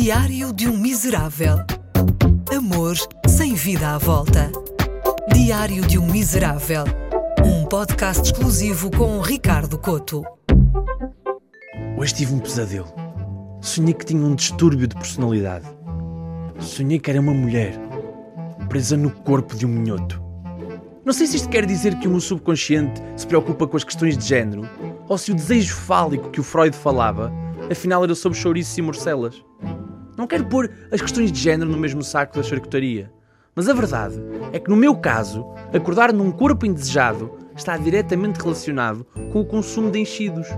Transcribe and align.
Diário 0.00 0.52
de 0.52 0.68
um 0.68 0.76
Miserável. 0.76 1.56
Amor 2.56 2.96
sem 3.26 3.54
vida 3.54 3.96
à 3.96 3.98
volta. 3.98 4.48
Diário 5.34 5.84
de 5.84 5.98
um 5.98 6.06
Miserável. 6.06 6.84
Um 7.44 7.66
podcast 7.66 8.22
exclusivo 8.22 8.92
com 8.92 9.20
Ricardo 9.20 9.76
Coto. 9.76 10.22
Hoje 11.98 12.14
tive 12.14 12.32
um 12.32 12.38
pesadelo. 12.38 12.86
Sonhei 13.60 13.92
que 13.92 14.04
tinha 14.04 14.24
um 14.24 14.36
distúrbio 14.36 14.86
de 14.86 14.94
personalidade. 14.94 15.66
Sonhei 16.60 17.00
que 17.00 17.10
era 17.10 17.20
uma 17.20 17.34
mulher, 17.34 17.74
presa 18.68 18.96
no 18.96 19.10
corpo 19.10 19.56
de 19.56 19.66
um 19.66 19.68
minhoto. 19.68 20.22
Não 21.04 21.12
sei 21.12 21.26
se 21.26 21.38
isto 21.38 21.48
quer 21.48 21.66
dizer 21.66 21.98
que 21.98 22.06
o 22.06 22.10
meu 22.12 22.20
subconsciente 22.20 23.02
se 23.16 23.26
preocupa 23.26 23.66
com 23.66 23.76
as 23.76 23.82
questões 23.82 24.16
de 24.16 24.24
género, 24.24 24.62
ou 25.08 25.18
se 25.18 25.32
o 25.32 25.34
desejo 25.34 25.74
fálico 25.74 26.30
que 26.30 26.38
o 26.38 26.44
Freud 26.44 26.76
falava, 26.76 27.32
afinal 27.68 28.04
era 28.04 28.14
sobre 28.14 28.38
chouriços 28.38 28.78
e 28.78 28.80
morcelas. 28.80 29.42
Não 30.18 30.26
quero 30.26 30.46
pôr 30.46 30.68
as 30.90 31.00
questões 31.00 31.30
de 31.30 31.38
género 31.38 31.70
no 31.70 31.78
mesmo 31.78 32.02
saco 32.02 32.36
da 32.36 32.42
charcutaria, 32.42 33.08
mas 33.54 33.68
a 33.68 33.72
verdade 33.72 34.16
é 34.52 34.58
que 34.58 34.68
no 34.68 34.74
meu 34.74 34.96
caso, 34.96 35.46
acordar 35.72 36.12
num 36.12 36.32
corpo 36.32 36.66
indesejado 36.66 37.38
está 37.56 37.76
diretamente 37.76 38.40
relacionado 38.40 39.06
com 39.32 39.40
o 39.40 39.44
consumo 39.44 39.92
de 39.92 40.00
enchidos. 40.00 40.48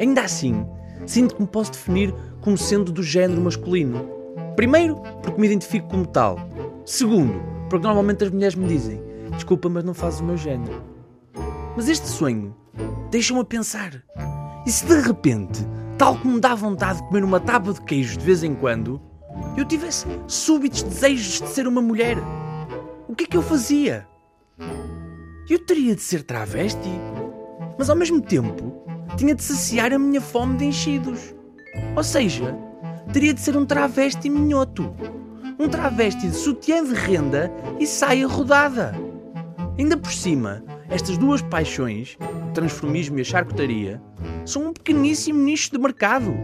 Ainda 0.00 0.22
assim, 0.22 0.66
sinto 1.04 1.34
que 1.34 1.42
me 1.42 1.46
posso 1.46 1.72
definir 1.72 2.14
como 2.40 2.56
sendo 2.56 2.90
do 2.90 3.02
género 3.02 3.42
masculino. 3.42 4.08
Primeiro, 4.56 4.96
porque 5.22 5.38
me 5.38 5.46
identifico 5.46 5.88
como 5.88 6.06
tal. 6.06 6.38
Segundo, 6.86 7.42
porque 7.68 7.86
normalmente 7.86 8.24
as 8.24 8.30
mulheres 8.30 8.54
me 8.54 8.66
dizem: 8.68 9.02
Desculpa, 9.32 9.68
mas 9.68 9.84
não 9.84 9.92
fazes 9.92 10.20
o 10.20 10.24
meu 10.24 10.38
género. 10.38 10.82
Mas 11.76 11.90
este 11.90 12.08
sonho 12.08 12.56
deixa-me 13.10 13.40
a 13.40 13.44
pensar. 13.44 14.02
E 14.66 14.70
se 14.70 14.86
de 14.86 14.98
repente, 15.00 15.60
tal 15.98 16.16
como 16.16 16.38
dá 16.38 16.54
vontade 16.54 17.02
de 17.02 17.08
comer 17.08 17.24
uma 17.24 17.40
tábua 17.40 17.74
de 17.74 17.80
queijo 17.82 18.16
de 18.16 18.24
vez 18.24 18.44
em 18.44 18.54
quando, 18.54 19.00
eu 19.56 19.64
tivesse 19.64 20.06
súbitos 20.28 20.84
desejos 20.84 21.40
de 21.40 21.48
ser 21.48 21.66
uma 21.66 21.82
mulher? 21.82 22.16
O 23.08 23.16
que 23.16 23.24
é 23.24 23.26
que 23.26 23.36
eu 23.36 23.42
fazia? 23.42 24.06
Eu 25.50 25.58
teria 25.66 25.96
de 25.96 26.00
ser 26.00 26.22
travesti, 26.22 26.92
mas 27.76 27.90
ao 27.90 27.96
mesmo 27.96 28.20
tempo 28.20 28.80
tinha 29.16 29.34
de 29.34 29.42
saciar 29.42 29.92
a 29.92 29.98
minha 29.98 30.20
fome 30.20 30.56
de 30.56 30.66
enchidos. 30.66 31.34
Ou 31.96 32.04
seja, 32.04 32.56
teria 33.12 33.34
de 33.34 33.40
ser 33.40 33.56
um 33.56 33.66
travesti 33.66 34.30
minhoto. 34.30 34.94
Um 35.58 35.68
travesti 35.68 36.28
de 36.28 36.36
sutiã 36.36 36.84
de 36.84 36.94
renda 36.94 37.52
e 37.80 37.86
saia 37.86 38.28
rodada. 38.28 38.94
Ainda 39.76 39.96
por 39.96 40.12
cima, 40.12 40.62
estas 40.88 41.18
duas 41.18 41.42
paixões, 41.42 42.16
transformismo 42.54 43.18
e 43.18 43.22
a 43.22 43.24
charcutaria, 43.24 44.00
são 44.48 44.68
um 44.68 44.72
pequeníssimo 44.72 45.38
nicho 45.38 45.70
de 45.70 45.78
mercado. 45.78 46.34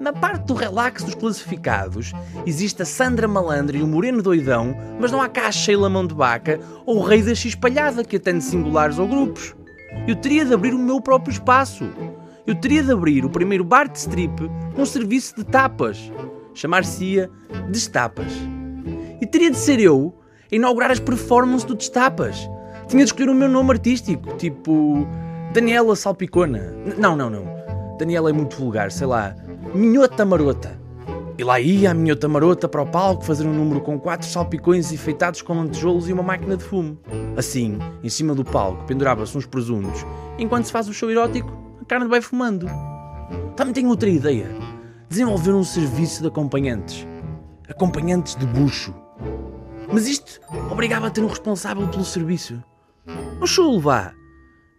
Na 0.00 0.12
parte 0.12 0.46
do 0.46 0.54
relax 0.54 1.04
dos 1.04 1.14
classificados, 1.14 2.12
existe 2.44 2.82
a 2.82 2.84
Sandra 2.84 3.28
Malandra 3.28 3.76
e 3.76 3.82
o 3.82 3.86
Moreno 3.86 4.20
Doidão, 4.20 4.76
mas 4.98 5.12
não 5.12 5.22
há 5.22 5.28
cá 5.28 5.46
a 5.46 5.52
Sheila 5.52 5.88
Mão 5.88 6.04
de 6.04 6.14
Vaca 6.14 6.58
ou 6.84 6.98
o 6.98 7.02
Rei 7.02 7.22
da 7.22 7.32
X-Palhada 7.32 8.02
que 8.02 8.16
atende 8.16 8.42
singulares 8.42 8.98
ou 8.98 9.06
grupos. 9.06 9.54
Eu 10.08 10.16
teria 10.16 10.44
de 10.44 10.52
abrir 10.52 10.74
o 10.74 10.78
meu 10.78 11.00
próprio 11.00 11.30
espaço. 11.30 11.88
Eu 12.44 12.56
teria 12.56 12.82
de 12.82 12.90
abrir 12.90 13.24
o 13.24 13.30
primeiro 13.30 13.62
bar 13.62 13.86
de 13.86 13.98
strip 13.98 14.50
com 14.74 14.84
serviço 14.84 15.36
de 15.36 15.44
tapas. 15.44 16.10
Chamar-se-ia 16.54 17.30
Destapas. 17.70 18.32
E 19.20 19.26
teria 19.26 19.50
de 19.50 19.58
ser 19.58 19.78
eu 19.78 20.12
a 20.50 20.56
inaugurar 20.56 20.90
as 20.90 20.98
performances 20.98 21.64
do 21.64 21.76
Destapas. 21.76 22.36
Tinha 22.88 23.04
de 23.04 23.10
escolher 23.10 23.30
o 23.30 23.34
meu 23.34 23.48
nome 23.48 23.70
artístico, 23.70 24.36
tipo 24.36 25.06
Daniela 25.52 25.94
Salpicona. 25.96 26.58
N- 26.86 26.94
Não, 26.98 27.16
não, 27.16 27.28
não. 27.30 27.44
Daniela 27.98 28.30
é 28.30 28.32
muito 28.32 28.56
vulgar, 28.56 28.90
sei 28.90 29.06
lá. 29.06 29.34
Minhota 29.74 30.24
Marota. 30.24 30.80
E 31.38 31.44
lá 31.44 31.58
ia 31.58 31.90
a 31.90 31.94
minhota 31.94 32.28
marota 32.28 32.68
para 32.68 32.82
o 32.82 32.86
palco 32.86 33.24
fazer 33.24 33.46
um 33.46 33.52
número 33.54 33.80
com 33.80 33.98
quatro 33.98 34.28
salpicões 34.28 34.92
enfeitados 34.92 35.40
com 35.40 35.54
lantejoulos 35.54 36.08
e 36.08 36.12
uma 36.12 36.22
máquina 36.22 36.56
de 36.58 36.62
fumo. 36.62 36.98
Assim, 37.36 37.78
em 38.02 38.08
cima 38.08 38.34
do 38.34 38.44
palco, 38.44 38.84
pendurava-se 38.84 39.36
uns 39.36 39.46
presuntos, 39.46 40.04
enquanto 40.38 40.66
se 40.66 40.72
faz 40.72 40.88
o 40.88 40.92
show 40.92 41.10
erótico, 41.10 41.50
a 41.80 41.84
carne 41.86 42.06
vai 42.06 42.20
fumando. 42.20 42.66
Também 43.56 43.72
tenho 43.72 43.88
outra 43.88 44.10
ideia. 44.10 44.46
Desenvolver 45.08 45.52
um 45.52 45.64
serviço 45.64 46.20
de 46.20 46.28
acompanhantes. 46.28 47.06
Acompanhantes 47.68 48.36
de 48.36 48.46
bucho. 48.46 48.94
Mas 49.90 50.06
isto 50.06 50.38
obrigava 50.70 51.06
a 51.06 51.10
ter 51.10 51.22
um 51.24 51.28
responsável 51.28 51.88
pelo 51.88 52.04
serviço. 52.04 52.62
Um 53.40 53.46
chulo, 53.46 53.80
vá. 53.80 54.12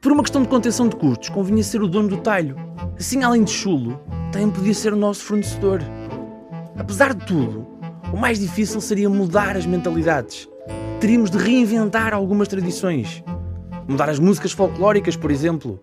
Por 0.04 0.12
uma 0.12 0.22
questão 0.22 0.42
de 0.42 0.50
contenção 0.50 0.90
de 0.90 0.98
custos, 0.98 1.30
convinha 1.30 1.64
ser 1.64 1.82
o 1.82 1.88
dono 1.88 2.10
do 2.10 2.18
talho. 2.18 2.58
Assim, 3.00 3.24
além 3.24 3.46
de 3.46 3.52
chulo, 3.52 3.98
também 4.34 4.52
podia 4.52 4.74
ser 4.74 4.92
o 4.92 4.98
nosso 4.98 5.24
fornecedor. 5.24 5.80
Apesar 6.78 7.14
de 7.14 7.26
tudo, 7.26 7.66
o 8.14 8.18
mais 8.18 8.38
difícil 8.38 8.82
seria 8.82 9.10
mudar 9.10 9.56
as 9.56 9.66
mentalidades. 9.66 10.50
Teríamos 11.00 11.32
de 11.32 11.38
reinventar 11.38 12.14
algumas 12.14 12.50
tradições. 12.50 13.24
Mudar 13.88 14.10
as 14.10 14.20
músicas 14.20 14.52
folclóricas, 14.52 15.16
por 15.16 15.32
exemplo. 15.32 15.80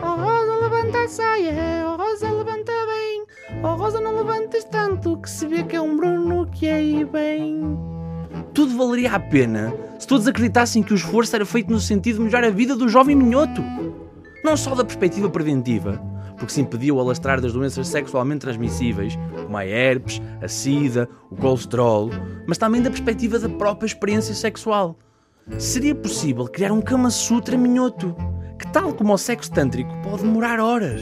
Oh 0.00 0.14
Rosa, 0.14 0.56
levanta 0.62 0.98
a 0.98 1.08
saia, 1.08 1.88
oh 1.88 1.96
Rosa, 1.96 2.30
levanta 2.30 2.70
bem. 2.70 3.24
Oh 3.64 3.74
Rosa, 3.74 4.00
não 4.00 4.14
levantes 4.14 4.62
tanto 4.62 5.16
que 5.20 5.28
se 5.28 5.44
vê 5.44 5.64
que 5.64 5.74
é 5.74 5.80
um 5.80 5.96
Bruno 5.96 6.46
que 6.52 6.68
aí 6.68 7.04
bem. 7.04 7.76
Tudo 8.52 8.76
valeria 8.76 9.12
a 9.12 9.20
pena 9.20 9.74
se 9.98 10.06
todos 10.06 10.26
acreditassem 10.26 10.82
que 10.82 10.92
o 10.92 10.96
esforço 10.96 11.34
era 11.34 11.46
feito 11.46 11.70
no 11.70 11.80
sentido 11.80 12.16
de 12.16 12.24
melhorar 12.24 12.46
a 12.46 12.50
vida 12.50 12.76
do 12.76 12.88
jovem 12.88 13.16
minhoto. 13.16 13.62
Não 14.44 14.56
só 14.56 14.74
da 14.74 14.84
perspectiva 14.84 15.28
preventiva, 15.28 16.00
porque 16.36 16.52
se 16.52 16.60
impedia 16.60 16.94
o 16.94 17.00
alastrar 17.00 17.40
das 17.40 17.52
doenças 17.52 17.88
sexualmente 17.88 18.40
transmissíveis, 18.40 19.18
como 19.42 19.56
a 19.56 19.64
herpes, 19.64 20.20
a 20.40 20.48
sida, 20.48 21.08
o 21.30 21.36
colesterol, 21.36 22.10
mas 22.46 22.58
também 22.58 22.82
da 22.82 22.90
perspectiva 22.90 23.38
da 23.38 23.48
própria 23.48 23.86
experiência 23.86 24.34
sexual. 24.34 24.96
Seria 25.58 25.94
possível 25.94 26.44
criar 26.44 26.72
um 26.72 26.80
Kama 26.80 27.10
Sutra 27.10 27.56
minhoto, 27.56 28.14
que, 28.58 28.66
tal 28.68 28.92
como 28.92 29.12
o 29.12 29.18
sexo 29.18 29.50
tântrico, 29.50 29.90
pode 30.02 30.22
demorar 30.22 30.60
horas. 30.60 31.00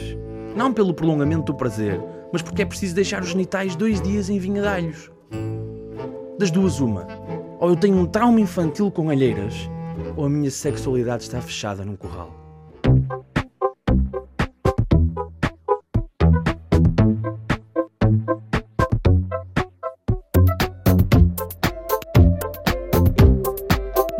Não 0.55 0.71
pelo 0.71 0.93
prolongamento 0.93 1.51
do 1.51 1.57
prazer, 1.57 2.01
mas 2.31 2.41
porque 2.41 2.61
é 2.61 2.65
preciso 2.65 2.95
deixar 2.95 3.21
os 3.21 3.29
genitais 3.29 3.75
dois 3.75 4.01
dias 4.01 4.29
em 4.29 4.39
vinha 4.39 4.61
de 4.61 4.67
alhos. 4.67 5.14
Das 6.37 6.51
duas, 6.51 6.81
uma. 6.81 7.07
Ou 7.59 7.69
eu 7.69 7.75
tenho 7.77 7.97
um 7.97 8.05
trauma 8.05 8.41
infantil 8.41 8.91
com 8.91 9.09
alheiras, 9.09 9.69
ou 10.17 10.25
a 10.25 10.29
minha 10.29 10.51
sexualidade 10.51 11.23
está 11.23 11.41
fechada 11.41 11.85
num 11.85 11.95
curral. 11.95 12.29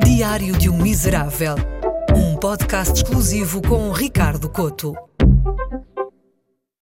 Diário 0.06 0.58
de 0.58 0.70
um 0.70 0.78
Miserável. 0.82 1.56
Um 2.16 2.38
podcast 2.38 2.94
exclusivo 2.94 3.62
com 3.62 3.92
Ricardo 3.92 4.50
Coto. 4.50 4.96